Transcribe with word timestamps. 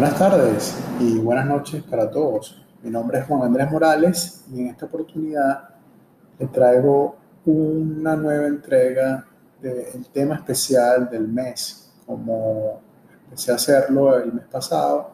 Buenas 0.00 0.18
tardes 0.18 0.74
y 0.98 1.18
buenas 1.18 1.44
noches 1.44 1.82
para 1.82 2.10
todos. 2.10 2.58
Mi 2.82 2.88
nombre 2.88 3.18
es 3.18 3.26
Juan 3.26 3.42
Andrés 3.42 3.70
Morales 3.70 4.46
y 4.50 4.62
en 4.62 4.68
esta 4.68 4.86
oportunidad 4.86 5.74
les 6.38 6.50
traigo 6.50 7.16
una 7.44 8.16
nueva 8.16 8.46
entrega 8.46 9.26
del 9.60 10.06
tema 10.10 10.36
especial 10.36 11.10
del 11.10 11.28
mes. 11.28 11.92
Como 12.06 12.80
empecé 13.24 13.52
a 13.52 13.56
hacerlo 13.56 14.16
el 14.16 14.32
mes 14.32 14.46
pasado, 14.46 15.10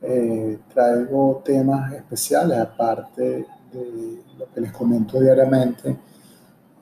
eh, 0.00 0.60
traigo 0.72 1.42
temas 1.44 1.92
especiales 1.92 2.56
aparte 2.56 3.46
de 3.70 4.22
lo 4.38 4.50
que 4.50 4.62
les 4.62 4.72
comento 4.72 5.20
diariamente 5.20 5.94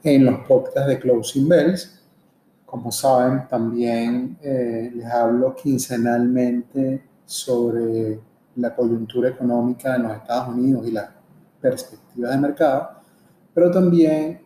en 0.04 0.24
los 0.24 0.38
podcasts 0.46 0.86
de 0.86 1.00
Closing 1.00 1.48
Bells. 1.48 2.00
Como 2.64 2.92
saben, 2.92 3.48
también 3.48 4.38
eh, 4.40 4.92
les 4.94 5.06
hablo 5.06 5.56
quincenalmente 5.56 7.09
sobre 7.30 8.18
la 8.56 8.74
coyuntura 8.74 9.28
económica 9.28 9.94
en 9.94 10.02
los 10.02 10.16
Estados 10.16 10.48
Unidos 10.48 10.84
y 10.88 10.90
las 10.90 11.10
perspectivas 11.60 12.32
de 12.32 12.38
mercado, 12.38 12.90
pero 13.54 13.70
también 13.70 14.40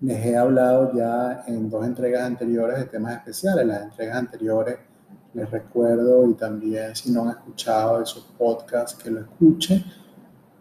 les 0.00 0.26
he 0.26 0.36
hablado 0.36 0.92
ya 0.92 1.44
en 1.46 1.70
dos 1.70 1.86
entregas 1.86 2.24
anteriores 2.24 2.78
de 2.78 2.84
temas 2.84 3.16
especiales. 3.16 3.66
Las 3.66 3.84
entregas 3.84 4.18
anteriores 4.18 4.78
les 5.32 5.50
recuerdo 5.50 6.28
y 6.28 6.34
también 6.34 6.94
si 6.94 7.10
no 7.10 7.22
han 7.22 7.30
escuchado 7.30 8.02
esos 8.02 8.24
podcasts 8.36 9.02
que 9.02 9.10
lo 9.10 9.20
escuchen, 9.20 9.82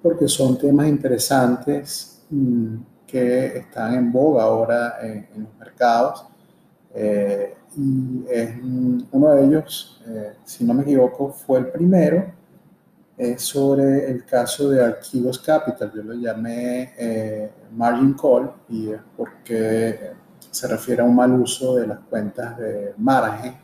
porque 0.02 0.30
son 0.30 0.57
temas 0.57 0.88
interesantes 0.88 2.23
mm, 2.30 2.77
que 3.05 3.58
están 3.58 3.95
en 3.95 4.11
boga 4.14 4.44
ahora 4.44 4.97
en, 5.02 5.44
los 5.44 5.53
mercados. 5.59 6.25
Eh, 6.94 7.55
y 7.75 8.25
es 8.30 8.55
uno 9.11 9.30
de 9.31 9.45
ellos, 9.45 10.02
eh, 10.08 10.33
si 10.45 10.63
no 10.63 10.73
me 10.73 10.83
equivoco, 10.83 11.30
fue 11.31 11.59
el 11.59 11.67
primero, 11.67 12.31
es 13.17 13.41
sobre 13.41 14.09
el 14.09 14.25
caso 14.25 14.69
de 14.69 14.83
Archivos 14.83 15.39
Capital. 15.39 15.91
Yo 15.95 16.03
lo 16.03 16.14
llamé 16.14 16.94
eh, 16.97 17.52
margin 17.75 18.14
call 18.14 18.52
y 18.69 18.91
es 18.91 19.02
porque 19.16 20.11
se 20.52 20.67
refiere 20.67 21.02
a 21.02 21.05
un 21.05 21.16
mal 21.16 21.31
uso 21.31 21.75
de 21.75 21.88
las 21.88 21.99
cuentas 21.99 22.58
de 22.58 22.94
margen. 22.97 23.55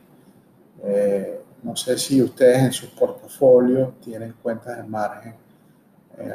Eh, 0.83 1.41
no 1.61 1.75
sé 1.75 1.97
si 1.97 2.22
ustedes 2.22 2.59
en 2.59 2.72
sus 2.72 2.89
portafolios 2.89 4.00
tienen 4.00 4.33
cuentas 4.41 4.77
de 4.77 4.83
margen 4.83 5.35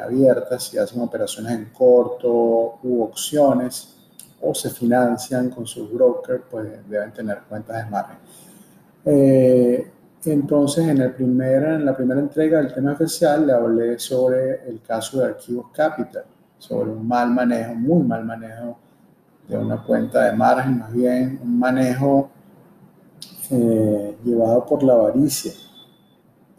abiertas, 0.03 0.63
si 0.63 0.79
hacen 0.79 0.99
operaciones 0.99 1.51
en 1.51 1.65
corto 1.65 2.79
u 2.81 3.03
opciones 3.03 3.94
o 4.41 4.53
se 4.53 4.69
financian 4.69 5.49
con 5.49 5.65
sus 5.65 5.91
brokers, 5.91 6.43
pues 6.49 6.67
deben 6.87 7.11
tener 7.11 7.39
cuentas 7.47 7.83
de 7.83 7.89
margen. 7.89 8.17
Eh, 9.05 9.91
entonces, 10.25 10.87
en, 10.87 11.01
el 11.01 11.13
primer, 11.13 11.63
en 11.63 11.85
la 11.85 11.95
primera 11.95 12.19
entrega 12.19 12.57
del 12.57 12.73
tema 12.73 12.93
especial 12.93 13.45
le 13.45 13.53
hablé 13.53 13.99
sobre 13.99 14.67
el 14.67 14.81
caso 14.81 15.19
de 15.19 15.25
Archivos 15.25 15.67
Capital, 15.71 16.23
sobre 16.57 16.91
un 16.91 17.07
mal 17.07 17.29
manejo, 17.31 17.75
muy 17.75 18.03
mal 18.03 18.25
manejo 18.25 18.77
de 19.47 19.57
una 19.57 19.83
cuenta 19.83 20.25
de 20.25 20.31
margen, 20.35 20.79
más 20.79 20.91
bien 20.91 21.39
un 21.43 21.59
manejo 21.59 22.31
eh, 23.51 24.17
llevado 24.23 24.65
por 24.65 24.81
la 24.83 24.93
avaricia. 24.93 25.51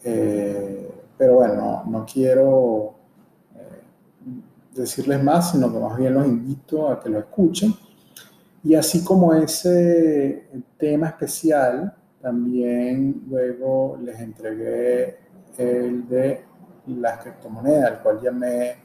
Eh, 0.04 0.88
pero 1.18 1.34
bueno, 1.36 1.82
no 1.88 2.06
quiero 2.06 2.95
decirles 4.76 5.22
más, 5.22 5.52
sino 5.52 5.72
que 5.72 5.78
más 5.78 5.96
bien 5.96 6.14
los 6.14 6.26
invito 6.26 6.88
a 6.88 7.00
que 7.00 7.08
lo 7.08 7.18
escuchen. 7.18 7.74
Y 8.62 8.74
así 8.74 9.04
como 9.04 9.32
ese 9.32 10.48
tema 10.76 11.08
especial, 11.08 11.94
también 12.20 13.22
luego 13.28 13.98
les 14.02 14.18
entregué 14.18 15.18
el 15.56 16.08
de 16.08 16.44
las 16.88 17.18
criptomonedas, 17.18 17.92
el 17.92 17.98
cual 17.98 18.20
llamé 18.20 18.76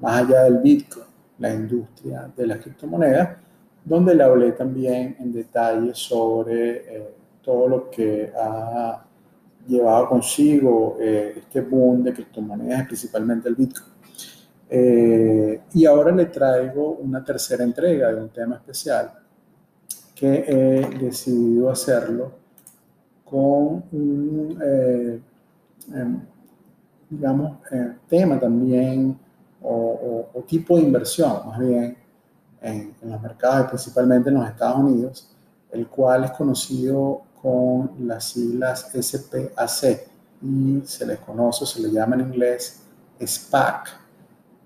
más 0.00 0.22
allá 0.22 0.42
del 0.44 0.58
Bitcoin, 0.58 1.06
la 1.38 1.54
industria 1.54 2.30
de 2.36 2.46
las 2.46 2.58
criptomonedas, 2.58 3.38
donde 3.84 4.14
le 4.14 4.22
hablé 4.22 4.52
también 4.52 5.16
en 5.18 5.32
detalle 5.32 5.94
sobre 5.94 6.96
eh, 6.96 7.14
todo 7.42 7.68
lo 7.68 7.90
que 7.90 8.32
ha 8.36 9.04
llevado 9.66 10.08
consigo 10.08 10.96
eh, 11.00 11.34
este 11.36 11.60
boom 11.62 12.02
de 12.02 12.12
criptomonedas, 12.12 12.86
principalmente 12.86 13.48
el 13.48 13.54
Bitcoin. 13.54 13.93
Eh, 14.68 15.60
y 15.74 15.84
ahora 15.84 16.10
le 16.10 16.26
traigo 16.26 16.92
una 16.92 17.22
tercera 17.22 17.64
entrega 17.64 18.12
de 18.12 18.20
un 18.20 18.28
tema 18.30 18.56
especial 18.56 19.12
que 20.14 20.44
he 20.46 20.98
decidido 20.98 21.70
hacerlo 21.70 22.32
con 23.24 23.84
un, 23.92 24.58
eh, 24.64 25.20
em, 25.92 26.20
digamos, 27.10 27.58
eh, 27.70 27.92
tema 28.08 28.38
también 28.38 29.18
o, 29.62 30.44
tipo 30.46 30.76
de 30.76 30.82
inversión, 30.82 31.46
más 31.46 31.58
bien, 31.58 31.96
en, 32.60 32.94
en 33.00 33.10
los 33.10 33.20
mercados, 33.20 33.68
principalmente 33.68 34.28
en 34.28 34.34
los 34.36 34.46
Estados 34.46 34.78
Unidos, 34.78 35.34
el 35.72 35.86
cual 35.88 36.24
es 36.24 36.30
conocido 36.32 37.22
con 37.40 37.92
las 38.06 38.24
siglas 38.24 38.90
SPAC 38.92 40.08
y 40.42 40.82
se 40.84 41.06
les 41.06 41.18
conoce, 41.18 41.66
se 41.66 41.80
le 41.80 41.90
llama 41.90 42.16
en 42.16 42.22
inglés 42.22 42.82
SPAC 43.20 44.03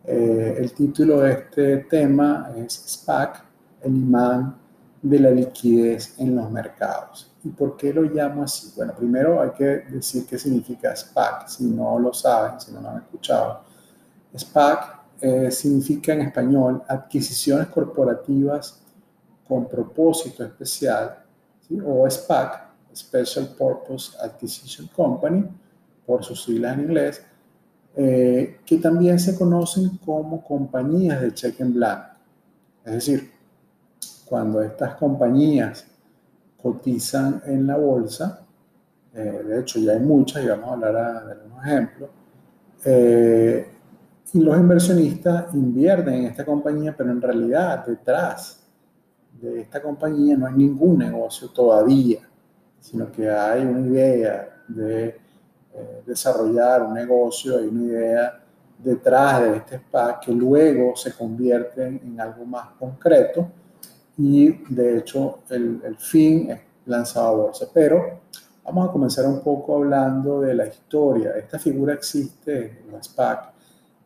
eh, 0.05 0.57
el 0.59 0.73
título 0.73 1.21
de 1.21 1.33
este 1.33 1.77
tema 1.79 2.51
es 2.57 2.73
SPAC, 2.73 3.45
el 3.83 3.97
imán 3.97 4.57
de 5.03 5.19
la 5.19 5.31
liquidez 5.31 6.15
en 6.19 6.35
los 6.35 6.51
mercados. 6.51 7.31
¿Y 7.45 7.51
por 7.51 7.77
qué 7.77 7.93
lo 7.93 8.03
llamo 8.03 8.43
así? 8.43 8.73
Bueno, 8.77 8.95
primero 8.97 9.41
hay 9.41 9.51
que 9.51 9.65
decir 9.65 10.27
qué 10.27 10.39
significa 10.39 10.95
SPAC, 10.95 11.49
si 11.49 11.65
no 11.65 11.99
lo 11.99 12.13
saben, 12.13 12.61
si 12.61 12.73
no 12.73 12.81
lo 12.81 12.89
han 12.89 12.99
escuchado. 12.99 13.63
SPAC 14.37 14.99
eh, 15.21 15.51
significa 15.51 16.13
en 16.13 16.23
español 16.23 16.83
adquisiciones 16.89 17.69
corporativas 17.69 18.81
con 19.47 19.69
propósito 19.69 20.45
especial, 20.45 21.25
o 21.85 22.09
SPAC, 22.09 22.69
Special 22.95 23.49
Purpose 23.57 24.17
Acquisition 24.23 24.89
Company, 24.89 25.45
por 26.07 26.25
sus 26.25 26.45
siglas 26.45 26.75
en 26.75 26.85
inglés, 26.85 27.23
eh, 28.01 28.61
que 28.65 28.79
también 28.79 29.19
se 29.19 29.37
conocen 29.37 29.99
como 30.05 30.45
compañías 30.45 31.21
de 31.21 31.35
cheque 31.35 31.65
en 31.65 31.75
blanco. 31.75 32.15
Es 32.85 32.93
decir, 32.93 33.29
cuando 34.25 34.63
estas 34.63 34.95
compañías 34.95 35.85
cotizan 36.63 37.43
en 37.47 37.67
la 37.67 37.77
bolsa, 37.77 38.47
eh, 39.13 39.43
de 39.45 39.61
hecho 39.61 39.81
ya 39.81 39.95
hay 39.95 39.99
muchas 39.99 40.45
y 40.45 40.47
vamos 40.47 40.69
a 40.69 40.73
hablar 40.75 41.27
de 41.27 41.33
algunos 41.33 41.67
ejemplos, 41.67 42.11
eh, 42.85 43.67
y 44.33 44.39
los 44.39 44.57
inversionistas 44.57 45.53
invierten 45.55 46.15
en 46.15 46.25
esta 46.27 46.45
compañía, 46.45 46.95
pero 46.97 47.11
en 47.11 47.21
realidad 47.21 47.85
detrás 47.85 48.63
de 49.41 49.63
esta 49.63 49.83
compañía 49.83 50.37
no 50.37 50.47
hay 50.47 50.55
ningún 50.55 50.99
negocio 50.99 51.49
todavía, 51.49 52.21
sino 52.79 53.11
que 53.11 53.29
hay 53.29 53.65
una 53.65 53.81
idea 53.81 54.63
de 54.69 55.28
eh, 55.79 56.03
desarrollar 56.07 56.83
un 56.83 56.95
negocio, 56.95 57.63
y 57.63 57.69
una 57.69 57.85
idea 57.85 58.41
detrás 58.79 59.43
de 59.43 59.57
este 59.57 59.79
SPAC 59.79 60.21
que 60.21 60.33
luego 60.33 60.97
se 60.97 61.13
convierte 61.13 61.87
en 61.87 62.21
algo 62.21 62.45
más 62.45 62.69
concreto 62.79 63.49
y 64.17 64.51
de 64.75 64.99
hecho 64.99 65.41
el, 65.51 65.97
fin 65.99 66.51
es 66.51 66.61
lanzado 66.87 67.27
a 67.27 67.31
bolsa. 67.31 67.67
Pero 67.73 68.21
vamos 68.65 68.89
a 68.89 68.93
comenzar 68.93 69.27
un 69.27 69.41
poco 69.41 69.77
hablando 69.77 70.41
de 70.41 70.55
la 70.55 70.67
historia. 70.67 71.33
Esta 71.37 71.59
figura 71.59 71.95
existe, 71.95 72.83
la 72.91 73.03
SPAC, 73.03 73.53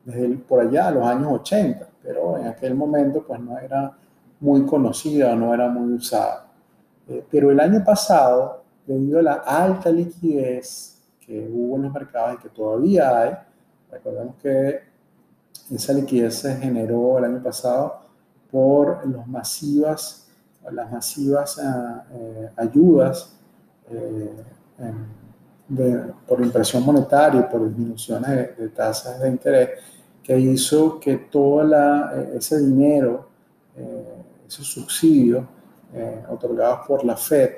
desde 0.04 0.28
por 0.37 0.60
allá, 0.60 0.91
los 0.91 1.04
años 1.04 1.33
80, 1.33 1.89
pero 2.03 2.39
en 2.39 2.47
aquel 2.48 2.74
momento 2.74 3.24
pues 3.27 3.41
no 3.41 3.59
era 3.59 3.97
muy 4.41 4.66
conocida, 4.66 5.34
no 5.34 5.54
era 5.54 5.69
muy 5.69 5.95
usada. 5.95 6.47
Eh, 7.09 7.24
pero 7.30 7.51
el 7.51 7.60
año 7.60 7.83
pasado, 7.84 8.65
debido 8.86 9.21
a 9.21 9.22
la 9.22 9.33
alta 9.34 9.91
liquidez 9.91 10.91
que 11.33 11.49
hubo 11.51 11.77
en 11.77 11.84
los 11.84 11.93
mercados 11.95 12.34
y 12.34 12.43
que 12.43 12.51
todavía 12.51 13.19
hay. 13.19 13.31
Recordemos 13.91 14.34
que 14.43 14.81
esa 15.71 15.95
liquidez 15.95 16.34
se 16.34 16.55
generó 16.57 17.17
el 17.19 17.25
año 17.25 17.43
pasado 17.43 18.03
por 18.51 19.07
los 19.07 19.27
masivas, 19.27 20.29
las 20.71 20.93
masivas 20.93 21.59
ah, 21.59 22.05
eh, 22.13 22.51
ayudas 22.59 23.33
eh, 23.91 24.31
por 26.29 26.43
impresión 26.43 26.84
monetaria 26.84 27.41
y 27.41 27.51
por 27.51 27.67
disminuciones 27.67 28.59
de, 28.59 28.69
tasas 28.69 29.19
de 29.19 29.29
interés 29.31 29.71
que 30.23 30.39
hizo 30.39 31.01
que 31.01 31.17
todo 31.17 31.63
eh, 31.63 32.34
ese 32.37 32.59
dinero, 32.59 33.29
esos 34.47 34.67
subsidios 34.67 35.47
otorgados 36.29 36.87
por 36.87 37.03
la 37.05 37.17
Fed 37.17 37.53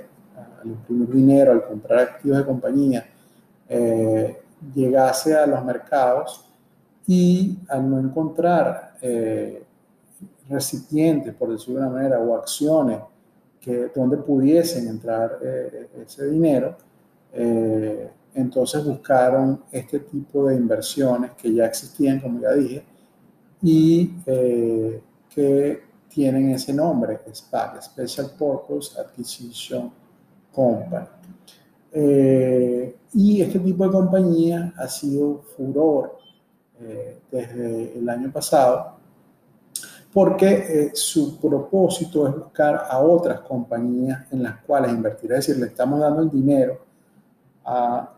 al 0.63 0.69
imprimir 0.69 1.09
dinero, 1.09 1.51
al 1.51 1.67
comprar 1.67 1.99
activos 2.01 2.39
de 2.39 2.45
compañía, 2.45 3.05
eh, 3.69 4.43
llegase 4.75 5.37
a 5.37 5.47
los 5.47 5.65
mercados 5.65 6.49
y 7.07 7.59
al 7.69 7.89
no 7.89 7.99
encontrar 8.01 8.97
eh, 9.01 9.63
recipientes, 10.49 11.35
por 11.35 11.51
decirlo 11.51 11.81
de 11.81 11.87
una 11.87 11.95
manera, 11.95 12.19
o 12.21 12.35
acciones 12.37 12.99
que, 13.61 13.91
donde 13.95 14.17
pudiesen 14.19 14.89
entrar 14.89 15.39
eh, 15.43 15.89
ese 16.05 16.29
dinero, 16.29 16.77
entonces 18.35 18.85
buscaron 18.85 19.65
este 19.71 20.01
tipo 20.01 20.49
de 20.49 20.57
inversiones 20.57 21.33
que 21.33 21.53
ya 21.53 21.67
existían, 21.67 22.21
como 22.21 22.41
ya 22.41 22.53
dije, 22.53 22.85
y 23.63 24.15
eh, 24.27 25.03
que 25.33 25.83
tienen 26.09 26.51
ese 26.51 26.73
nombre, 26.73 27.21
SPAC, 27.33 27.83
Special 27.83 28.31
Purpose 28.39 29.01
Acquisition 29.01 29.91
Company. 30.53 31.07
Eh, 31.97 32.97
y 33.15 33.41
este 33.41 33.61
tipo 33.61 33.85
de 33.85 33.93
compañía 33.93 34.75
ha 34.77 34.89
sido 34.89 35.43
furor 35.57 36.19
eh, 36.81 37.21
desde 37.31 37.97
el 37.97 38.09
año 38.09 38.33
pasado 38.33 38.95
porque 40.15 40.47
eh, 40.47 40.91
su 40.95 41.41
propósito 41.41 42.29
es 42.29 42.35
buscar 42.37 42.87
a 42.89 43.01
otras 43.01 43.41
compañías 43.41 44.33
en 44.33 44.45
las 44.45 44.59
cuales 44.61 44.93
invertir. 44.93 45.33
Es 45.33 45.39
decir, 45.39 45.61
le 45.61 45.67
estamos 45.67 45.99
dando 45.99 46.23
el 46.23 46.31
dinero 46.31 46.79
a, 47.65 48.11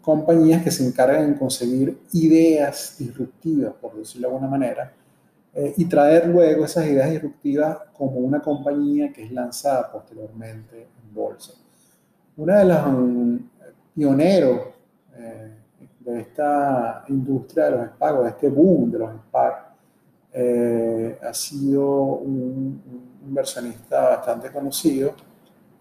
compañías 0.00 0.64
que 0.64 0.72
se 0.72 0.84
encargan 0.84 1.32
de 1.32 1.38
conseguir 1.38 2.00
ideas 2.12 2.96
disruptivas, 2.98 3.74
por 3.80 3.94
decirlo 3.94 4.26
de 4.26 4.34
alguna 4.34 4.50
manera, 4.50 4.92
eh, 5.54 5.72
y 5.76 5.84
traer 5.84 6.26
luego 6.26 6.64
esas 6.64 6.84
ideas 6.86 7.08
disruptivas 7.12 7.78
como 7.96 8.18
una 8.18 8.40
compañía 8.40 9.12
que 9.12 9.24
es 9.24 9.30
lanzada 9.30 9.92
posteriormente 9.92 10.88
en 11.00 11.14
bolsa. 11.14 11.52
Una 12.36 12.58
de 12.58 12.64
las 12.64 12.86
um, 12.86 13.38
pioneros 13.94 14.60
eh, 15.16 15.56
de 16.00 16.20
esta 16.20 17.04
industria 17.08 17.64
de 17.66 17.70
los 17.70 17.86
SPAC, 17.88 18.22
de 18.22 18.28
este 18.28 18.48
boom 18.48 18.90
de 18.90 18.98
los 18.98 19.10
SPAC, 19.28 19.66
eh, 20.32 21.18
ha 21.22 21.32
sido 21.32 21.84
un, 21.84 22.82
inversionista 23.26 24.10
bastante 24.10 24.50
conocido, 24.50 25.14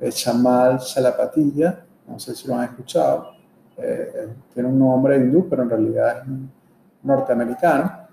Chamal 0.10 0.80
Chalapatilla, 0.80 1.86
no 2.08 2.20
sé 2.20 2.36
si 2.36 2.48
lo 2.48 2.56
han 2.56 2.66
escuchado, 2.66 3.32
eh, 3.78 4.12
eh, 4.16 4.28
tiene 4.54 4.70
un 4.70 4.80
nombre 4.80 5.18
hindú, 5.18 5.48
pero 5.50 5.64
en 5.64 5.70
realidad 5.70 6.20
es 6.20 6.28
norteamericano. 7.04 8.06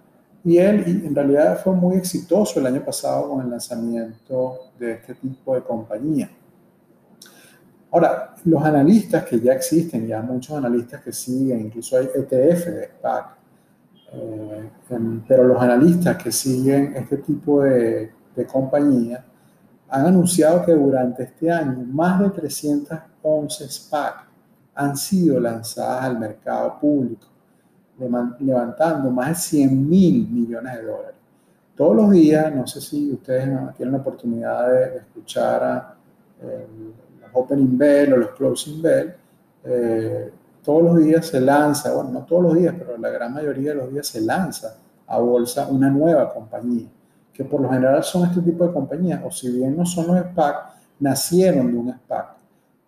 Y 0.45 0.59
él 0.59 1.05
en 1.07 1.15
realidad 1.15 1.61
fue 1.63 1.75
muy 1.75 1.97
exitoso 1.97 2.59
el 2.59 2.67
año 2.67 2.85
pasado 2.85 3.29
con 3.29 3.43
el 3.43 3.51
lanzamiento 3.51 4.73
de 4.79 4.95
este 4.95 5.15
tipo 5.15 5.55
de 5.55 5.63
compañía. 5.63 6.29
Ahora, 7.93 8.35
los 8.45 8.65
analistas 8.65 9.25
que 9.25 9.39
ya 9.39 9.53
existen, 9.53 10.07
ya 10.07 10.23
muchos 10.23 10.57
analistas 10.57 11.03
que 11.03 11.13
siguen, 11.13 11.61
incluso 11.61 11.99
hay 11.99 12.07
ETF 12.07 12.67
de 12.67 12.91
SPAC, 12.99 13.27
eh, 14.15 14.71
pero 15.29 15.45
los 15.45 15.61
analistas 15.61 16.17
que 16.17 16.33
siguen 16.33 16.95
este 16.97 17.19
tipo 17.19 17.63
de, 17.63 18.11
de 18.35 18.47
compañías 18.47 19.23
han 19.91 20.07
anunciado 20.07 20.65
que 20.65 20.73
durante 20.73 21.25
este 21.25 21.51
año 21.51 21.85
más 21.87 22.19
de 22.19 22.31
311 22.31 23.69
SPAC 23.69 24.27
han 24.75 24.97
sido 24.97 25.39
lanzadas 25.39 26.05
al 26.05 26.19
mercado 26.19 26.79
público, 26.81 27.27
levantando 27.99 29.11
más 29.11 29.29
de 29.29 29.35
100 29.35 29.89
mil 29.89 30.29
millones 30.29 30.79
de 30.79 30.83
dólares. 30.83 31.17
Todos 31.77 31.97
los 31.97 32.11
días, 32.11 32.55
no 32.55 32.67
sé 32.67 32.81
si 32.81 33.13
ustedes 33.13 33.45
tienen 33.77 33.93
la 33.93 33.99
oportunidad 33.99 34.71
de, 34.71 34.97
escuchar 34.97 35.63
a, 35.63 35.95
eh, 36.43 36.67
opening 37.33 37.77
bell 37.77 38.15
o 38.15 38.17
los 38.17 38.31
closing 38.31 38.83
bell, 38.83 39.15
eh, 39.65 40.31
todos 40.63 40.83
los 40.83 40.99
días 40.99 41.27
se 41.27 41.41
lanza, 41.41 41.93
bueno, 41.95 42.11
no 42.11 42.25
todos 42.25 42.43
los 42.43 42.55
días, 42.55 42.75
pero 42.79 42.97
la 42.97 43.11
gran 43.11 43.33
mayoría 43.33 43.71
de 43.71 43.77
los 43.77 43.93
días 43.93 44.07
se 44.07 44.21
lanza 44.21 44.77
a 45.07 45.19
bolsa 45.19 45.67
una 45.69 45.91
nueva 45.91 46.33
compañía, 46.33 46.89
que 47.33 47.45
por 47.45 47.61
lo 47.61 47.71
general 47.71 48.03
son 48.05 48.29
este 48.29 48.41
tipo 48.41 48.67
de 48.67 48.73
compañías, 48.73 49.21
o 49.25 49.31
si 49.31 49.51
bien 49.51 49.77
no 49.77 49.85
son 49.85 50.09
los 50.09 50.19
SPAC, 50.27 50.57
nacieron 51.01 51.73
de 51.73 51.79
un 51.79 51.93
SPAC. 51.93 52.37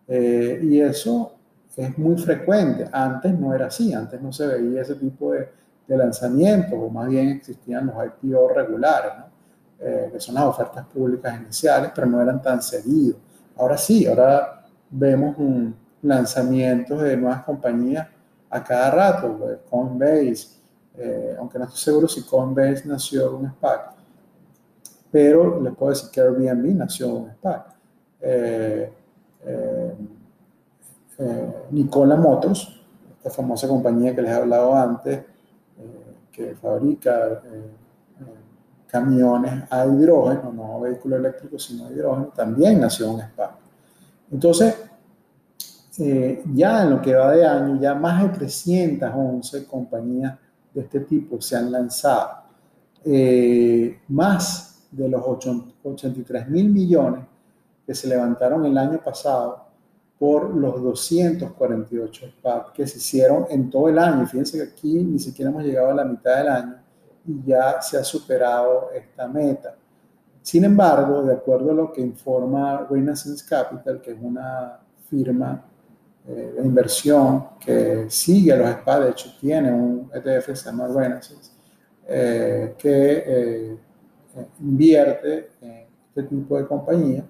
Eh, 0.06 0.60
y 0.62 0.80
eso 0.80 1.32
es 1.76 1.98
muy 1.98 2.16
frecuente. 2.16 2.88
Antes 2.92 3.38
no 3.38 3.52
era 3.54 3.66
así, 3.66 3.92
antes 3.92 4.20
no 4.20 4.32
se 4.32 4.46
veía 4.46 4.82
ese 4.82 4.94
tipo 4.94 5.32
de, 5.32 5.48
de 5.86 5.96
lanzamientos, 5.96 6.78
o 6.80 6.88
más 6.88 7.08
bien 7.08 7.28
existían 7.30 7.86
los 7.86 7.96
IPO 8.22 8.48
regulares, 8.48 9.12
eh, 9.80 10.08
que 10.12 10.20
son 10.20 10.36
las 10.36 10.44
ofertas 10.44 10.86
públicas 10.86 11.40
iniciales, 11.40 11.90
pero 11.94 12.06
no 12.06 12.20
eran 12.20 12.40
tan 12.40 12.62
seguidos. 12.62 13.18
Ahora 13.56 13.78
sí, 13.78 14.06
ahora 14.06 14.64
vemos 14.90 15.36
un 15.38 15.74
lanzamientos 16.04 17.02
de 17.02 17.16
nuevas 17.16 17.42
compañías 17.44 18.06
a 18.50 18.62
cada 18.62 18.90
rato, 18.90 19.36
pues, 19.38 19.58
Coinbase, 19.68 20.60
eh, 20.96 21.34
aunque 21.38 21.58
no 21.58 21.64
estoy 21.64 21.80
seguro 21.80 22.08
si 22.08 22.22
Coinbase 22.22 22.86
nació 22.86 23.30
de 23.30 23.34
un 23.34 23.50
SPAC, 23.50 23.94
pero 25.10 25.60
les 25.60 25.74
puedo 25.74 25.90
decir 25.90 26.10
que 26.10 26.20
Airbnb 26.20 26.74
nació 26.76 27.06
de 27.06 27.12
un 27.14 27.30
SPAC. 27.30 27.66
Eh, 28.20 28.92
eh, 29.46 29.94
Nicola 31.70 32.16
Motors, 32.16 32.80
esta 33.16 33.30
famosa 33.30 33.66
compañía 33.66 34.14
que 34.14 34.22
les 34.22 34.30
he 34.30 34.34
hablado 34.34 34.74
antes, 34.74 35.24
que 36.30 36.54
fabrica 36.56 37.42
camiones 38.94 39.64
a 39.70 39.84
hidrógeno, 39.86 40.52
no 40.52 40.78
vehículos 40.78 41.18
eléctricos, 41.18 41.64
sino 41.64 41.90
hidrógeno, 41.90 42.26
también 42.28 42.80
nació 42.80 43.10
un 43.10 43.20
SPAC. 43.22 43.50
Entonces, 44.30 44.72
eh, 45.98 46.44
ya 46.54 46.84
en 46.84 46.90
lo 46.90 47.02
que 47.02 47.12
va 47.12 47.32
de 47.32 47.44
año, 47.44 47.80
ya 47.80 47.96
más 47.96 48.22
de 48.22 48.28
311 48.28 49.66
compañías 49.66 50.38
de 50.72 50.82
este 50.82 51.00
tipo 51.00 51.40
se 51.40 51.56
han 51.56 51.72
lanzado. 51.72 52.44
Eh, 53.04 53.98
más 54.10 54.86
de 54.92 55.08
los 55.08 55.22
83 55.26 56.48
mil 56.48 56.70
millones 56.70 57.24
que 57.84 57.96
se 57.96 58.06
levantaron 58.06 58.64
el 58.64 58.78
año 58.78 59.00
pasado 59.02 59.64
por 60.20 60.54
los 60.54 60.80
248 60.80 62.26
SPAC 62.28 62.72
que 62.72 62.86
se 62.86 62.98
hicieron 62.98 63.46
en 63.50 63.70
todo 63.70 63.88
el 63.88 63.98
año. 63.98 64.24
Fíjense 64.24 64.56
que 64.56 64.70
aquí 64.70 65.02
ni 65.02 65.18
siquiera 65.18 65.50
hemos 65.50 65.64
llegado 65.64 65.90
a 65.90 65.94
la 65.94 66.04
mitad 66.04 66.36
del 66.36 66.48
año 66.48 66.83
y 67.26 67.42
ya 67.44 67.80
se 67.80 67.96
ha 67.96 68.04
superado 68.04 68.90
esta 68.94 69.26
meta. 69.28 69.76
Sin 70.42 70.64
embargo, 70.64 71.22
de 71.22 71.34
acuerdo 71.34 71.70
a 71.70 71.74
lo 71.74 71.92
que 71.92 72.02
informa 72.02 72.86
Renaissance 72.90 73.44
Capital, 73.48 74.00
que 74.02 74.12
es 74.12 74.18
una 74.20 74.78
firma 75.08 75.64
eh, 76.28 76.54
de 76.58 76.66
inversión 76.66 77.46
que 77.58 78.06
sigue 78.10 78.52
a 78.52 78.56
los 78.56 78.70
SPA, 78.70 79.00
de 79.00 79.10
hecho 79.10 79.34
tiene 79.40 79.72
un 79.72 80.10
ETF 80.12 80.46
que 80.46 80.56
se 80.56 80.64
llama 80.66 80.88
Renaissance, 80.88 81.50
eh, 82.06 82.74
que 82.76 83.24
eh, 83.26 83.78
invierte 84.60 85.50
en 85.62 85.86
este 86.08 86.24
tipo 86.24 86.58
de 86.58 86.66
compañía, 86.66 87.24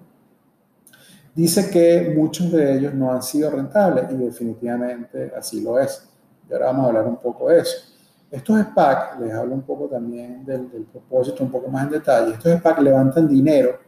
dice 1.33 1.69
que 1.69 2.13
muchos 2.15 2.51
de 2.51 2.77
ellos 2.77 2.93
no 2.93 3.13
han 3.13 3.23
sido 3.23 3.49
rentables 3.49 4.11
y 4.11 4.15
definitivamente 4.15 5.31
así 5.37 5.61
lo 5.61 5.79
es. 5.79 6.09
Y 6.49 6.53
ahora 6.53 6.67
vamos 6.67 6.85
a 6.85 6.87
hablar 6.89 7.07
un 7.07 7.17
poco 7.17 7.49
de 7.49 7.59
eso. 7.59 7.94
Estos 8.35 8.59
SPAC, 8.59 9.19
les 9.19 9.33
hablo 9.33 9.55
un 9.55 9.61
poco 9.61 9.87
también 9.87 10.43
del, 10.45 10.69
del 10.69 10.83
propósito 10.83 11.43
un 11.43 11.51
poco 11.51 11.69
más 11.69 11.85
en 11.85 11.91
detalle, 11.91 12.33
estos 12.33 12.51
SPAC 12.59 12.79
levantan 12.79 13.27
dinero 13.27 13.79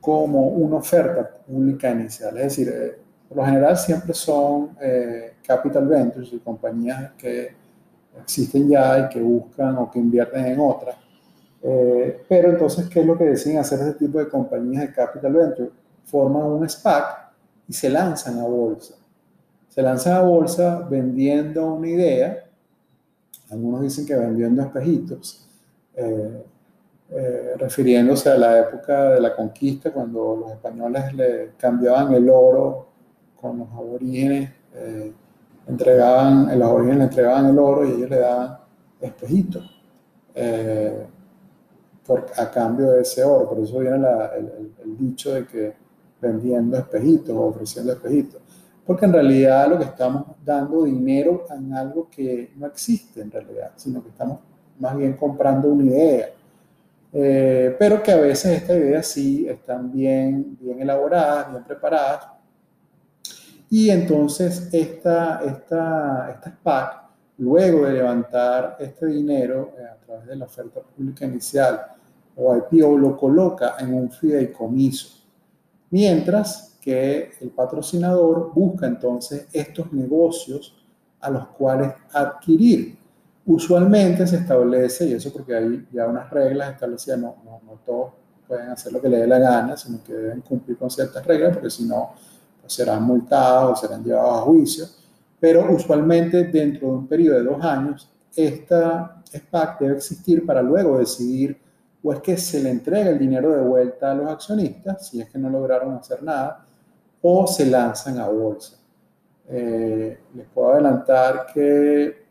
como 0.00 0.48
una 0.48 0.76
oferta 0.76 1.30
pública 1.46 1.90
inicial, 1.90 2.36
es 2.36 2.44
decir, 2.44 2.98
por 3.28 3.38
lo 3.38 3.44
general 3.46 3.78
siempre 3.78 4.12
son 4.12 4.76
eh, 4.78 5.36
capital 5.46 5.86
ventures 5.86 6.30
y 6.34 6.38
compañías 6.40 7.12
que 7.16 7.54
existen 8.20 8.68
ya 8.68 8.98
y 8.98 9.08
que 9.08 9.20
buscan 9.20 9.78
o 9.78 9.90
que 9.90 9.98
invierten 9.98 10.44
en 10.44 10.60
otras. 10.60 10.96
Eh, 11.62 12.24
pero 12.28 12.50
entonces, 12.50 12.88
¿qué 12.90 13.00
es 13.00 13.06
lo 13.06 13.16
que 13.16 13.24
deciden 13.24 13.58
hacer 13.58 13.80
ese 13.80 13.94
tipo 13.94 14.18
de 14.18 14.28
compañías 14.28 14.82
de 14.82 14.92
capital 14.92 15.32
venture? 15.32 15.70
Forman 16.04 16.42
un 16.42 16.68
SPAC 16.68 17.30
y 17.68 17.72
se 17.72 17.88
lanzan 17.88 18.38
a 18.38 18.44
bolsa. 18.44 18.96
Se 19.68 19.80
lanzan 19.80 20.14
a 20.14 20.20
bolsa 20.20 20.86
vendiendo 20.90 21.72
una 21.72 21.88
idea. 21.88 22.44
Algunos 23.52 23.82
dicen 23.82 24.06
que 24.06 24.16
vendiendo 24.16 24.62
espejitos. 24.62 25.46
Eh, 27.14 27.56
refiriéndose 27.58 28.30
a 28.30 28.38
la 28.38 28.60
época 28.60 29.10
de 29.10 29.20
la 29.20 29.36
conquista, 29.36 29.92
cuando 29.92 30.34
los 30.34 30.52
españoles 30.52 31.12
le 31.12 31.50
cambiaban 31.58 32.14
el 32.14 32.30
oro 32.30 32.86
con 33.38 33.58
los 33.58 33.68
aborígenes, 33.70 34.50
eh, 34.74 35.12
entregaban, 35.66 36.58
los 36.58 36.68
aborígenes 36.68 36.98
le 36.98 37.04
entregaban 37.04 37.46
el 37.50 37.58
oro 37.58 37.86
y 37.86 37.92
ellos 37.92 38.08
le 38.08 38.18
daban 38.18 38.56
espejitos 38.98 39.84
eh, 40.34 41.06
a 42.38 42.50
cambio 42.50 42.92
de 42.92 43.02
ese 43.02 43.22
oro. 43.24 43.46
Por 43.50 43.58
eso 43.58 43.78
viene 43.80 43.96
el, 44.82 44.96
dicho 44.96 45.34
de 45.34 45.46
que 45.46 45.74
vendiendo 46.18 46.78
espejitos 46.78 47.36
o 47.36 47.42
ofreciendo 47.42 47.92
espejitos. 47.92 48.40
Porque 48.84 49.04
en 49.06 49.12
realidad 49.12 49.68
lo 49.68 49.78
que 49.78 49.84
estamos 49.84 50.24
dando 50.44 50.84
dinero 50.84 51.46
en 51.50 51.72
algo 51.72 52.08
que 52.10 52.52
no 52.56 52.66
existe 52.66 53.20
en 53.20 53.30
realidad, 53.30 53.72
sino 53.76 54.02
que 54.02 54.08
estamos 54.08 54.40
más 54.78 54.96
bien 54.96 55.14
comprando 55.14 55.68
una 55.68 55.84
idea. 55.84 56.28
Eh, 57.12 57.76
pero 57.78 58.02
que 58.02 58.10
a 58.10 58.16
veces 58.16 58.58
estas 58.58 58.76
ideas 58.76 59.06
sí 59.06 59.46
están 59.46 59.92
bien, 59.92 60.56
bien 60.60 60.80
elaboradas, 60.80 61.50
bien 61.50 61.62
preparadas, 61.64 62.26
y 63.72 63.88
entonces 63.88 64.68
esta, 64.70 65.40
esta, 65.42 66.30
esta 66.30 66.50
SPAC, 66.50 67.04
luego 67.38 67.86
de 67.86 67.94
levantar 67.94 68.76
este 68.78 69.06
dinero 69.06 69.72
eh, 69.78 69.84
a 69.84 69.96
través 69.96 70.26
de 70.26 70.36
la 70.36 70.44
oferta 70.44 70.80
pública 70.80 71.24
inicial 71.24 71.80
o 72.36 72.54
IPO, 72.54 72.98
lo 72.98 73.16
coloca 73.16 73.76
en 73.78 73.94
un 73.94 74.10
fideicomiso. 74.10 75.22
Mientras 75.88 76.71
que 76.82 77.30
el 77.40 77.50
patrocinador 77.50 78.52
busca 78.52 78.88
entonces 78.88 79.46
estos 79.52 79.92
negocios 79.92 80.84
a 81.20 81.30
los 81.30 81.46
cuales 81.48 81.92
adquirir. 82.12 82.98
Usualmente 83.46 84.26
se 84.26 84.36
establece, 84.36 85.06
y 85.06 85.12
eso 85.12 85.32
porque 85.32 85.54
hay 85.54 85.86
ya 85.92 86.08
unas 86.08 86.28
reglas 86.28 86.72
establecidas, 86.72 87.20
no, 87.20 87.36
no, 87.44 87.60
no 87.64 87.78
todos 87.86 88.12
pueden 88.48 88.70
hacer 88.70 88.92
lo 88.92 89.00
que 89.00 89.08
les 89.08 89.20
dé 89.20 89.26
la 89.28 89.38
gana, 89.38 89.76
sino 89.76 90.02
que 90.02 90.12
deben 90.12 90.40
cumplir 90.40 90.76
con 90.76 90.90
ciertas 90.90 91.24
reglas, 91.24 91.54
porque 91.54 91.70
si 91.70 91.84
no, 91.84 92.14
pues 92.60 92.72
serán 92.72 93.04
multados 93.04 93.78
o 93.78 93.86
serán 93.86 94.02
llevados 94.02 94.38
a 94.38 94.40
juicio. 94.42 94.84
Pero 95.38 95.72
usualmente 95.72 96.44
dentro 96.44 96.88
de 96.88 96.94
un 96.94 97.06
periodo 97.06 97.38
de 97.38 97.44
dos 97.44 97.64
años, 97.64 98.10
esta 98.34 99.22
SPAC 99.24 99.80
debe 99.80 99.96
existir 99.96 100.44
para 100.44 100.62
luego 100.62 100.98
decidir 100.98 101.56
o 102.02 102.12
es 102.12 102.20
que 102.20 102.36
se 102.36 102.60
le 102.60 102.70
entrega 102.70 103.10
el 103.10 103.18
dinero 103.18 103.52
de 103.52 103.62
vuelta 103.62 104.10
a 104.10 104.14
los 104.14 104.28
accionistas, 104.28 105.08
si 105.08 105.20
es 105.20 105.30
que 105.30 105.38
no 105.38 105.48
lograron 105.48 105.94
hacer 105.94 106.22
nada, 106.22 106.66
o 107.22 107.46
se 107.46 107.66
lanzan 107.66 108.18
a 108.18 108.28
bolsa. 108.28 108.76
Eh, 109.48 110.18
les 110.34 110.46
puedo 110.48 110.72
adelantar 110.72 111.46
que 111.52 112.22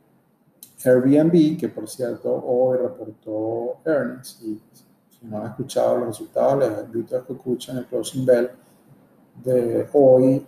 Airbnb, 0.83 1.57
que 1.57 1.69
por 1.69 1.87
cierto 1.87 2.33
hoy 2.33 2.77
reportó 2.77 3.77
earnings, 3.85 4.41
y 4.41 4.59
si 4.75 5.25
no 5.25 5.39
han 5.39 5.47
escuchado 5.47 5.97
los 5.97 6.07
resultados, 6.07 6.59
les 6.59 6.85
invito 6.85 7.17
a 7.17 7.25
que 7.25 7.33
escuchen 7.33 7.77
el 7.77 7.85
closing 7.85 8.25
bell 8.25 8.49
de 9.43 9.87
hoy, 9.93 10.45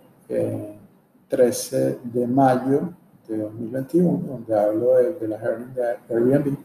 13 1.28 1.98
de 2.02 2.26
mayo 2.26 2.92
de 3.28 3.38
2021, 3.38 4.22
donde 4.26 4.58
hablo 4.58 4.96
de, 4.96 5.14
de 5.14 5.28
las 5.28 5.42
earnings 5.42 5.74
de 5.74 5.84
Airbnb. 6.10 6.56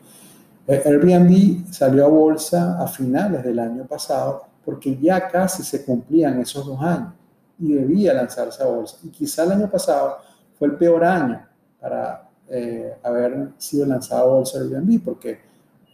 Eh, 0.67 0.81
Airbnb 0.85 1.71
salió 1.71 2.05
a 2.05 2.09
bolsa 2.09 2.81
a 2.81 2.87
finales 2.87 3.43
del 3.43 3.59
año 3.59 3.85
pasado 3.85 4.43
porque 4.65 4.97
ya 4.97 5.27
casi 5.27 5.63
se 5.63 5.83
cumplían 5.83 6.39
esos 6.39 6.65
dos 6.65 6.81
años 6.81 7.18
y 7.59 7.73
debía 7.73 8.13
lanzarse 8.13 8.63
a 8.63 8.67
bolsa. 8.67 8.97
Y 9.03 9.09
quizá 9.09 9.43
el 9.43 9.51
año 9.53 9.69
pasado 9.69 10.17
fue 10.57 10.69
el 10.69 10.75
peor 10.75 11.03
año 11.03 11.45
para 11.79 12.29
eh, 12.47 12.95
haber 13.03 13.49
sido 13.57 13.85
lanzado 13.85 14.31
a 14.31 14.35
bolsa 14.35 14.59
Airbnb 14.59 15.03
porque 15.03 15.39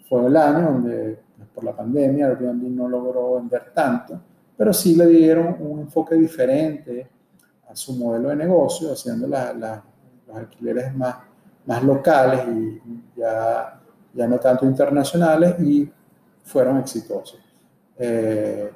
fue 0.08 0.26
el 0.26 0.38
año 0.38 0.72
donde 0.72 1.20
por 1.54 1.64
la 1.64 1.76
pandemia 1.76 2.28
Airbnb 2.28 2.70
no 2.70 2.88
logró 2.88 3.36
vender 3.36 3.72
tanto, 3.74 4.20
pero 4.58 4.74
sí 4.74 4.96
le 4.96 5.08
dieron 5.08 5.58
un 5.60 5.82
enfoque 5.82 6.16
diferente 6.16 7.10
a 7.68 7.76
su 7.76 7.94
modelo 7.94 8.30
de 8.30 8.36
negocio, 8.36 8.92
haciendo 8.92 9.28
los 9.28 10.36
alquileres 10.36 10.96
más, 10.96 11.16
más 11.66 11.84
locales 11.84 12.42
y 12.48 12.82
ya, 13.18 13.80
ya 14.14 14.28
no 14.28 14.38
tanto 14.40 14.66
internacionales 14.66 15.60
y 15.60 15.92
fueron 16.44 16.78
exitosos. 16.78 17.40
Eh, 17.98 18.72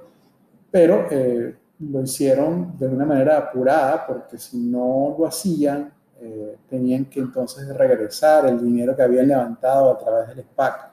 pero 0.72 1.06
eh, 1.10 1.56
lo 1.80 2.02
hicieron 2.04 2.78
de 2.78 2.88
una 2.88 3.06
manera 3.06 3.38
apurada 3.38 4.06
porque 4.06 4.38
si 4.38 4.58
no 4.58 5.16
lo 5.18 5.26
hacían, 5.26 5.92
eh, 6.22 6.58
tenían 6.70 7.06
que 7.06 7.22
entonces 7.22 7.68
regresar 7.76 8.46
el 8.48 8.62
dinero 8.62 8.96
que 8.96 9.04
habían 9.04 9.28
levantado 9.28 9.92
a 9.92 9.98
través 9.98 10.28
del 10.30 10.44
SPAC. 10.44 10.92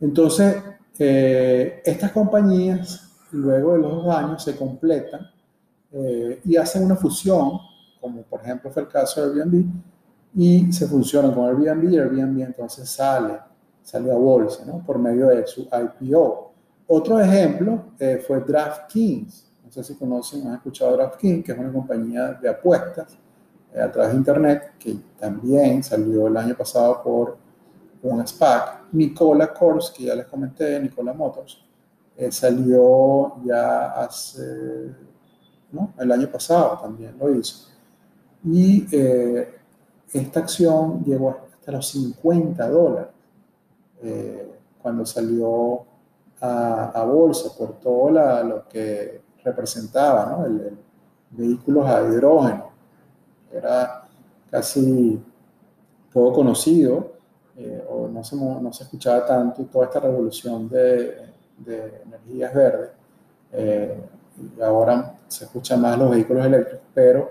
Entonces, 0.00 0.56
eh, 0.98 1.82
estas 1.84 2.12
compañías, 2.12 3.10
luego 3.32 3.72
de 3.72 3.78
los 3.78 4.04
dos 4.04 4.14
años, 4.14 4.44
se 4.44 4.56
completan 4.56 5.28
eh, 5.90 6.40
y 6.44 6.56
hacen 6.56 6.84
una 6.84 6.94
fusión, 6.94 7.58
como 8.00 8.22
por 8.22 8.40
ejemplo 8.42 8.70
fue 8.70 8.82
el 8.82 8.88
caso 8.88 9.20
de 9.20 9.42
Airbnb, 9.42 9.66
y 10.36 10.72
se 10.72 10.86
funcionan 10.86 11.32
con 11.32 11.46
Airbnb 11.46 11.90
y 11.90 11.98
Airbnb 11.98 12.42
entonces 12.42 12.88
sale, 12.88 13.38
sale 13.82 14.10
a 14.10 14.16
bolsa, 14.16 14.64
¿no? 14.64 14.84
Por 14.84 14.98
medio 14.98 15.28
de 15.28 15.46
su 15.46 15.62
IPO. 15.62 16.43
Otro 16.86 17.18
ejemplo 17.18 17.92
eh, 17.98 18.22
fue 18.26 18.40
DraftKings. 18.40 19.52
No 19.64 19.72
sé 19.72 19.82
si 19.82 19.94
conocen, 19.94 20.46
han 20.46 20.54
escuchado 20.54 20.96
DraftKings, 20.96 21.44
que 21.44 21.52
es 21.52 21.58
una 21.58 21.72
compañía 21.72 22.32
de 22.34 22.48
apuestas 22.48 23.16
eh, 23.72 23.80
a 23.80 23.90
través 23.90 24.12
de 24.12 24.18
Internet, 24.18 24.72
que 24.78 24.96
también 25.18 25.82
salió 25.82 26.26
el 26.26 26.36
año 26.36 26.54
pasado 26.54 27.02
por 27.02 27.38
un 28.02 28.26
SPAC. 28.26 28.92
Nicola 28.92 29.52
Kors, 29.52 29.90
que 29.90 30.04
ya 30.04 30.14
les 30.14 30.26
comenté, 30.26 30.78
Nicola 30.78 31.14
Motors, 31.14 31.64
eh, 32.16 32.30
salió 32.30 33.42
ya 33.44 33.92
hace, 33.92 34.94
¿no? 35.72 35.94
El 35.98 36.12
año 36.12 36.30
pasado 36.30 36.78
también 36.82 37.16
lo 37.18 37.34
hizo. 37.34 37.70
Y 38.44 38.86
esta 40.12 40.40
acción 40.40 41.02
llegó 41.02 41.30
hasta 41.30 41.72
los 41.72 41.88
50 41.88 42.68
dólares 42.68 43.08
cuando 44.82 45.06
salió 45.06 45.86
a, 46.40 47.04
bolsa 47.04 47.56
por 47.56 47.80
todo 47.80 48.10
lo 48.10 48.68
que 48.68 49.22
representaba, 49.42 50.26
¿no? 50.26 50.46
el, 50.46 50.78
vehículos 51.36 51.86
a 51.86 52.02
hidrógeno. 52.02 52.70
Era 53.52 54.04
casi 54.50 55.20
poco 56.12 56.32
conocido 56.32 57.12
eh, 57.56 57.84
o 57.88 58.08
no 58.08 58.24
se, 58.24 58.36
no 58.36 58.72
se 58.72 58.84
escuchaba 58.84 59.24
tanto 59.26 59.64
toda 59.64 59.86
esta 59.86 60.00
revolución 60.00 60.68
de, 60.68 61.32
energías 62.04 62.54
verdes. 62.54 62.90
Eh, 63.52 64.00
y 64.56 64.60
ahora 64.60 65.16
se 65.28 65.44
escuchan 65.44 65.80
más 65.80 65.96
los 65.98 66.10
vehículos 66.10 66.44
eléctricos, 66.44 66.86
pero 66.92 67.30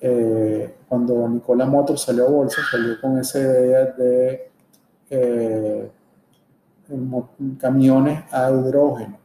eh, 0.00 0.76
cuando 0.86 1.26
Nicola 1.28 1.64
Motors 1.64 2.02
salió 2.02 2.26
a 2.26 2.30
bolsa, 2.30 2.60
salió 2.70 3.00
con 3.00 3.18
esa 3.18 3.38
idea 3.38 3.84
de 3.86 4.50
camiones 7.58 8.24
a 8.32 8.50
hidrógeno 8.50 9.18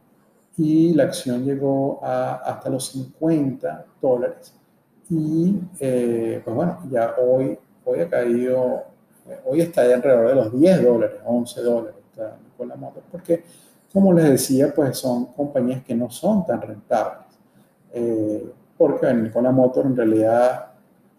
y 0.56 0.92
la 0.94 1.04
acción 1.04 1.44
llegó 1.44 2.00
a, 2.02 2.34
hasta 2.34 2.70
los 2.70 2.86
50 2.88 3.86
dólares. 4.00 4.54
Y 5.08 5.60
eh, 5.80 6.40
pues 6.44 6.56
bueno, 6.56 6.78
ya 6.90 7.14
hoy, 7.18 7.58
hoy 7.84 8.00
ha 8.00 8.08
caído, 8.08 8.84
eh, 9.28 9.40
hoy 9.44 9.60
está 9.60 9.86
ya 9.86 9.96
alrededor 9.96 10.28
de 10.28 10.34
los 10.34 10.60
10 10.60 10.84
dólares, 10.84 11.16
11 11.24 11.62
dólares 11.62 11.94
con 12.56 12.68
la 12.68 12.76
moto, 12.76 13.02
porque 13.10 13.42
como 13.92 14.12
les 14.12 14.30
decía, 14.30 14.72
pues 14.74 14.98
son 14.98 15.26
compañías 15.26 15.82
que 15.84 15.94
no 15.94 16.10
son 16.10 16.46
tan 16.46 16.60
rentables. 16.60 17.26
Eh, 17.92 18.52
porque 18.76 19.06
la 19.06 19.52
Motor 19.52 19.86
en 19.86 19.96
realidad 19.96 20.72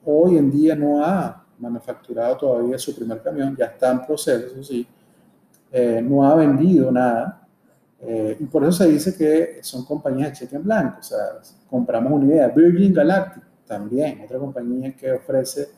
hoy 0.05 0.37
en 0.37 0.51
día 0.51 0.75
no 0.75 1.03
ha 1.03 1.45
manufacturado 1.59 2.35
todavía 2.35 2.77
su 2.77 2.95
primer 2.95 3.21
camión, 3.21 3.55
ya 3.55 3.65
está 3.65 3.91
en 3.91 4.05
proceso, 4.05 4.47
eso 4.47 4.63
sí, 4.63 4.85
eh, 5.75 6.03
no 6.03 6.23
ha 6.23 6.35
vendido 6.35 6.91
nada. 6.91 7.47
Eh, 7.99 8.37
y 8.39 8.45
por 8.45 8.63
eso 8.63 8.83
se 8.83 8.89
dice 8.89 9.17
que 9.17 9.63
son 9.63 9.83
compañías 9.85 10.29
de 10.29 10.35
cheque 10.35 10.55
en 10.55 10.63
blanco. 10.63 10.97
O 10.99 11.03
sea, 11.03 11.17
compramos 11.67 12.13
una 12.13 12.25
idea. 12.25 12.47
Virgin 12.49 12.93
Galactic 12.93 13.43
también, 13.65 14.21
otra 14.23 14.37
compañía 14.37 14.95
que 14.95 15.11
ofrece 15.11 15.69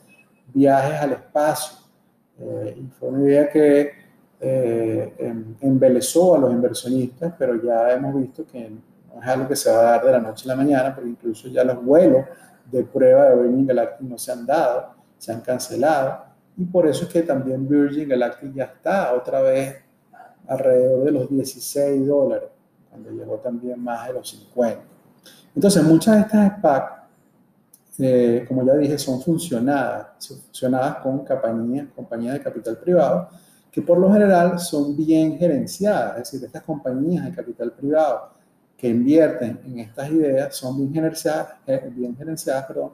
viajes 0.52 1.00
al 1.00 1.12
espacio. 1.12 1.78
Eh, 2.38 2.76
y 2.78 2.86
fue 2.98 3.08
una 3.08 3.22
idea 3.24 3.48
que 3.48 4.06
em, 4.38 5.54
embelezó 5.62 6.36
a 6.36 6.38
los 6.40 6.52
inversionistas, 6.52 7.32
pero 7.38 7.54
ya 7.62 7.90
hemos 7.92 8.14
visto 8.14 8.44
que 8.44 8.68
no 8.68 9.22
es 9.22 9.26
algo 9.26 9.48
que 9.48 9.56
se 9.56 9.70
va 9.70 9.78
a 9.78 9.82
dar 9.92 10.04
de 10.04 10.12
la 10.12 10.20
noche 10.20 10.44
a 10.44 10.48
la 10.48 10.56
mañana, 10.56 10.94
porque 10.94 11.08
incluso 11.08 11.48
ya 11.48 11.64
los 11.64 11.82
vuelos 11.82 12.26
de 12.70 12.84
prueba 12.84 13.30
de 13.30 13.36
Virgin 13.36 13.66
Galactic 13.66 14.06
no 14.06 14.18
se 14.18 14.30
han 14.30 14.44
dado, 14.44 14.94
se 15.16 15.32
han 15.32 15.40
cancelado. 15.40 16.22
Y 16.58 16.66
por 16.66 16.86
eso 16.86 17.04
es 17.04 17.10
que 17.10 17.22
también 17.22 17.66
Virgin 17.66 18.10
Galactic 18.10 18.52
ya 18.52 18.64
está 18.64 19.14
otra 19.14 19.40
vez 19.40 19.85
alrededor 20.48 21.04
de 21.04 21.12
los 21.12 21.30
16 21.30 22.06
dólares, 22.06 22.48
cuando 22.90 23.10
llegó 23.10 23.36
también 23.36 23.82
más 23.82 24.08
de 24.08 24.14
los 24.14 24.28
50. 24.30 24.80
Entonces, 25.54 25.82
muchas 25.82 26.16
de 26.16 26.20
estas 26.22 26.58
SPAC, 26.58 27.02
eh, 27.98 28.44
como 28.46 28.64
ya 28.64 28.74
dije, 28.74 28.98
son 28.98 29.20
funcionadas, 29.22 30.26
funcionadas 30.26 30.98
con 30.98 31.24
compañías, 31.24 31.88
compañías 31.94 32.34
de 32.34 32.42
capital 32.42 32.76
privado, 32.78 33.28
que 33.70 33.82
por 33.82 33.98
lo 33.98 34.12
general 34.12 34.58
son 34.58 34.96
bien 34.96 35.38
gerenciadas, 35.38 36.12
es 36.12 36.30
decir, 36.30 36.46
estas 36.46 36.62
compañías 36.62 37.24
de 37.24 37.32
capital 37.32 37.72
privado 37.72 38.30
que 38.76 38.88
invierten 38.88 39.60
en 39.64 39.80
estas 39.80 40.10
ideas 40.10 40.54
son 40.54 40.76
bien 40.78 40.92
gerenciadas, 40.92 41.54
eh, 41.66 41.90
bien 41.94 42.16
gerenciadas 42.16 42.66
perdón, 42.66 42.92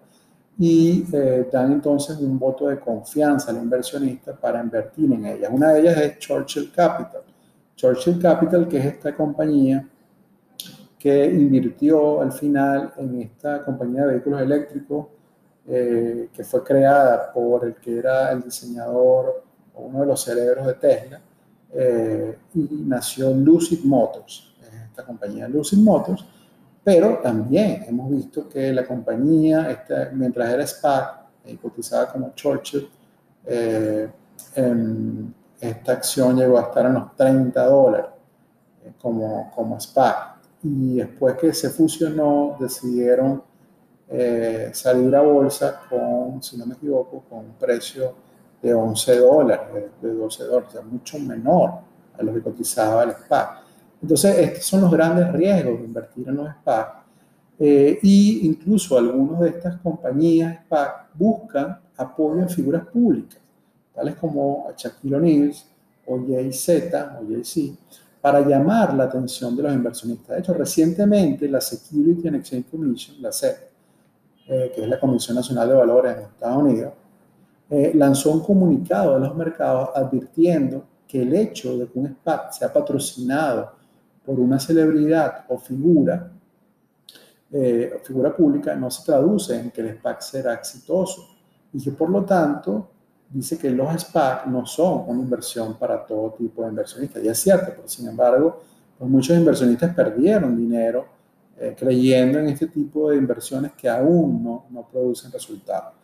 y 0.59 1.05
eh, 1.13 1.49
dan 1.53 1.73
entonces 1.73 2.17
un 2.19 2.39
voto 2.39 2.69
de 2.69 2.79
confianza 2.79 3.51
al 3.51 3.57
inversionista 3.57 4.35
para 4.35 4.61
invertir 4.61 5.13
en 5.13 5.27
ellas. 5.27 5.51
Una 5.53 5.73
de 5.73 5.81
ellas 5.81 5.97
es 5.99 6.19
Churchill 6.19 6.71
Capital. 6.73 7.23
Churchill 7.77 8.21
Capital, 8.21 8.69
que 8.69 8.79
es 8.79 8.85
esta 8.87 9.15
compañía 9.15 9.89
que 11.03 11.25
invirtió 11.27 12.21
al 12.21 12.31
final 12.31 12.93
en 12.97 13.23
esta 13.23 13.65
compañía 13.65 14.03
de 14.03 14.13
vehículos 14.13 14.41
eléctricos 14.41 15.07
eh, 15.67 16.29
que 16.33 16.45
fue 16.45 16.63
creada 16.63 17.33
por 17.33 17.65
el 17.65 17.75
que 17.75 17.99
era 17.99 18.31
el 18.31 18.43
diseñador 18.43 19.45
o 19.75 19.83
uno 19.83 20.01
de 20.01 20.07
los 20.07 20.23
cerebros 20.23 20.65
de 20.65 20.75
Tesla 20.75 21.21
eh, 21.73 22.39
y 22.55 22.69
nació 22.87 23.33
Lucid 23.33 23.85
Motors, 23.85 24.55
esta 24.89 25.05
compañía 25.05 25.49
Lucid 25.49 25.79
Motors, 25.79 26.25
pero 26.85 27.19
también 27.19 27.85
hemos 27.89 28.09
visto 28.11 28.49
que 28.49 28.73
la 28.73 28.87
compañía, 28.87 29.71
esta, 29.73 30.11
mientras 30.13 30.51
era 30.51 30.65
SPAC, 30.65 31.21
eh, 31.47 31.57
cotizada 31.61 32.13
como 32.13 32.33
Churchill, 32.35 32.89
en, 34.55 35.35
esta 35.63 35.93
acción 35.93 36.37
llegó 36.37 36.59
a 36.59 36.63
estar 36.63 36.85
en 36.87 36.95
los 36.95 37.15
30 37.17 37.67
dólares 37.67 38.07
eh, 38.85 38.93
como, 39.01 39.51
como 39.55 39.79
SPAC. 39.81 40.37
y 40.65 40.97
después 40.97 41.37
que 41.37 41.53
se 41.55 41.71
fusionó 41.71 42.57
decidieron 42.59 43.43
eh, 44.09 44.71
salir 44.75 45.15
a 45.15 45.23
bolsa 45.23 45.81
con, 45.89 46.43
si 46.43 46.57
no 46.59 46.67
me 46.67 46.75
equivoco, 46.75 47.25
con 47.31 47.39
un 47.39 47.55
precio 47.55 48.13
de 48.61 48.75
11 48.75 49.19
dólares, 49.19 49.91
de 50.03 50.13
12 50.13 50.45
dólares, 50.45 50.69
o 50.69 50.73
sea, 50.73 50.83
mucho 50.83 51.19
menor 51.19 51.71
a 52.19 52.23
lo 52.23 52.35
que 52.35 52.43
cotizaba 52.43 53.05
el 53.05 53.13
SPAC. 53.13 53.63
Entonces, 54.03 54.37
estos 54.39 54.65
son 54.65 54.83
los 54.83 54.91
grandes 54.91 55.33
riesgos 55.33 55.79
de 55.79 55.85
invertir 55.85 56.29
en 56.29 56.37
los 56.37 56.49
SPAC. 56.51 57.03
Eh, 57.59 57.99
y 58.03 58.47
incluso 58.47 58.99
algunas 58.99 59.41
de 59.41 59.49
estas 59.51 59.77
compañías 59.77 60.65
SPAC 60.67 61.15
buscan 61.15 61.81
apoyo 61.97 62.43
en 62.43 62.49
figuras 62.49 62.85
públicas, 62.87 63.39
tales 63.95 64.17
como 64.17 64.69
Shaquille 64.77 65.17
O'Neal 65.17 65.53
o 66.07 66.19
JZ 66.19 66.95
o 67.21 67.25
JC, 67.25 67.77
para 68.21 68.41
llamar 68.41 68.95
la 68.95 69.05
atención 69.05 69.57
de 69.57 69.65
los 69.65 69.73
inversionistas. 69.73 70.37
De 70.37 70.41
hecho, 70.41 70.55
recientemente 70.55 71.49
la 71.49 71.61
Security 71.61 72.29
and 72.29 72.37
Exchange 72.37 72.67
Commission, 72.71 73.17
la 73.21 73.33
SEC, 73.33 73.71
eh, 74.47 74.73
que 74.75 74.83
es 74.83 74.89
la 74.89 74.99
Comisión 74.99 75.37
Nacional 75.37 75.69
de 75.69 75.75
Valores 75.75 76.17
en 76.17 76.23
Estados 76.23 76.63
Unidos, 76.63 76.93
eh, 77.71 77.93
lanzó 77.95 78.33
un 78.33 78.41
comunicado 78.41 79.17
a 79.17 79.19
los 79.19 79.35
mercados 79.35 79.91
advirtiendo 79.95 80.85
que 81.09 81.23
el 81.23 81.35
hecho 81.35 81.77
de 81.79 81.89
que 81.89 81.99
un 81.99 82.09
SPAC 82.09 82.53
sea 82.53 82.73
patrocinado 82.73 83.73
por 84.25 84.39
una 84.39 84.59
celebridad 84.59 85.45
o 85.49 85.59
figura, 85.59 86.31
eh, 87.51 88.01
figura 88.05 88.35
pública 88.35 88.75
no 88.75 88.91
se 88.91 89.05
traduce 89.05 89.59
en 89.59 89.71
que 89.71 89.81
el 89.81 89.97
SPAC 89.97 90.21
será 90.21 90.55
exitoso 90.55 91.29
y 91.73 91.83
que 91.83 91.91
por 91.91 92.09
lo 92.09 92.25
tanto 92.25 92.92
dice 93.33 93.59
que 93.59 93.71
los 93.71 93.89
SPAC 94.03 94.47
no 94.47 94.67
son 94.67 95.05
una 95.07 95.23
inversión 95.23 95.79
para 95.79 96.05
todo 96.05 96.33
tipo 96.33 96.63
de 96.63 96.69
inversionistas. 96.69 97.25
Y 97.25 97.29
es 97.29 97.39
cierto, 97.39 97.73
pero 97.75 97.89
sin 97.89 98.09
embargo, 98.09 98.63
pues 98.99 99.11
muchos 99.11 99.37
inversionistas 99.37 99.95
perdieron 99.95 100.57
dinero 100.57 101.07
eh, 101.57 101.75
creyendo 101.79 102.39
en 102.39 102.49
este 102.49 102.67
tipo 102.67 103.11
de 103.11 103.17
inversiones 103.17 103.73
que 103.73 103.89
aún 103.89 104.43
no, 104.43 104.67
no 104.71 104.87
producen 104.89 105.33
resultados. 105.33 105.95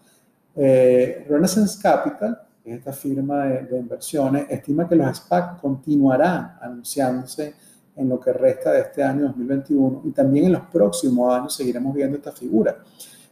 Eh, 0.54 1.26
Renaissance 1.28 1.78
Capital, 1.80 2.40
que 2.62 2.72
es 2.72 2.78
esta 2.78 2.92
firma 2.92 3.44
de, 3.44 3.62
de, 3.64 3.78
inversiones, 3.78 4.46
estima 4.48 4.88
que 4.88 4.96
los 4.96 5.16
SPAC 5.16 5.60
continuarán 5.60 6.56
anunciándose 6.60 7.54
en 7.96 8.08
lo 8.08 8.20
que 8.20 8.32
resta 8.32 8.72
de 8.72 8.80
este 8.80 9.02
año 9.02 9.26
2021 9.26 10.02
y 10.04 10.10
también 10.10 10.46
en 10.46 10.52
los 10.52 10.62
próximos 10.62 11.34
años 11.34 11.54
seguiremos 11.54 11.94
viendo 11.94 12.16
esta 12.16 12.32
figura, 12.32 12.78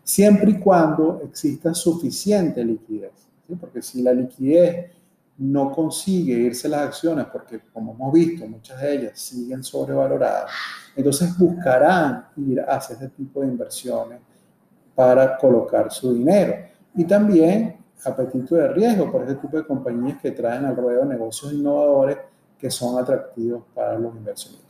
siempre 0.02 0.50
y 0.50 0.58
cuando 0.58 1.20
exista 1.24 1.72
suficiente 1.72 2.64
liquidez. 2.64 3.25
Porque 3.60 3.82
si 3.82 4.02
la 4.02 4.12
liquidez 4.12 4.90
no 5.38 5.70
consigue 5.70 6.32
irse 6.34 6.68
las 6.68 6.80
acciones, 6.80 7.26
porque 7.26 7.60
como 7.72 7.92
hemos 7.92 8.12
visto, 8.12 8.46
muchas 8.46 8.80
de 8.80 8.94
ellas 8.94 9.18
siguen 9.18 9.62
sobrevaloradas, 9.62 10.50
entonces 10.96 11.36
buscarán 11.38 12.26
ir 12.36 12.60
hacia 12.60 12.94
este 12.94 13.08
tipo 13.10 13.42
de 13.42 13.48
inversiones 13.48 14.20
para 14.94 15.36
colocar 15.36 15.92
su 15.92 16.14
dinero. 16.14 16.54
Y 16.94 17.04
también 17.04 17.76
apetito 18.04 18.54
de 18.54 18.68
riesgo 18.68 19.10
por 19.10 19.22
este 19.22 19.36
tipo 19.36 19.56
de 19.56 19.66
compañías 19.66 20.18
que 20.20 20.30
traen 20.30 20.64
al 20.64 20.76
ruedo 20.76 21.04
negocios 21.04 21.52
innovadores 21.52 22.18
que 22.58 22.70
son 22.70 22.98
atractivos 22.98 23.64
para 23.74 23.98
los 23.98 24.14
inversionistas. 24.14 24.66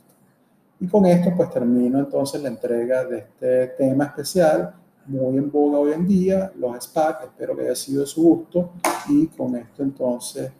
Y 0.79 0.87
con 0.87 1.05
esto 1.05 1.31
pues 1.35 1.49
termino 1.49 1.99
entonces 1.99 2.41
la 2.41 2.49
entrega 2.49 3.05
de 3.05 3.19
este 3.19 3.67
tema 3.77 4.05
especial 4.05 4.75
muy 5.07 5.37
en 5.37 5.49
boga 5.49 5.79
hoy 5.79 5.93
en 5.93 6.05
día, 6.05 6.51
los 6.57 6.83
SPAC, 6.83 7.23
espero 7.23 7.55
que 7.55 7.63
haya 7.63 7.75
sido 7.75 8.01
de 8.01 8.07
su 8.07 8.21
gusto 8.21 8.71
y 9.07 9.27
con 9.27 9.55
esto 9.55 9.83
entonces 9.83 10.51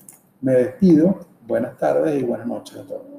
me 0.42 0.54
despido. 0.54 1.20
Buenas 1.46 1.78
tardes 1.78 2.22
y 2.22 2.24
buenas 2.26 2.48
noches 2.48 2.78
a 2.78 2.84
todos. 2.84 3.18